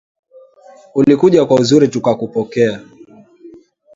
Ulikuja 0.95 1.45
kwa 1.45 1.59
uzuri 1.61 1.87
tukakupokea. 1.87 2.73